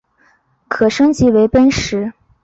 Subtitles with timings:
[0.67, 2.11] 可升级成奔石。